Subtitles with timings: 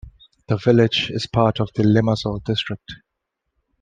[0.47, 2.91] The village is part of the Limassol District.